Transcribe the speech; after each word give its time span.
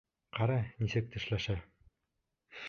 Ҡара, 0.37 0.55
нисек 0.85 1.11
тешләшә! 1.17 1.59